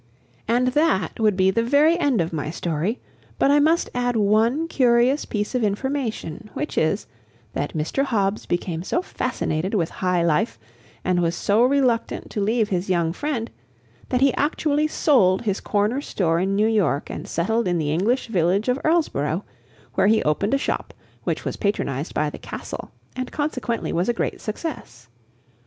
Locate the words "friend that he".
13.13-14.33